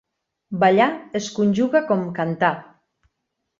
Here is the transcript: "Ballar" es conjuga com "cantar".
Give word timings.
"Ballar" 0.63 0.87
es 1.19 1.27
conjuga 1.37 1.83
com 1.93 2.03
"cantar". 2.23 2.53